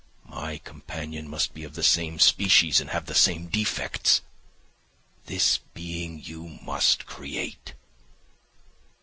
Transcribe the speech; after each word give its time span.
My 0.25 0.57
companion 0.57 1.27
must 1.29 1.53
be 1.53 1.63
of 1.63 1.75
the 1.75 1.83
same 1.83 2.17
species 2.17 2.81
and 2.81 2.89
have 2.89 3.05
the 3.05 3.13
same 3.13 3.45
defects. 3.45 4.21
This 5.27 5.59
being 5.75 6.17
you 6.19 6.57
must 6.63 7.05
create." 7.05 7.75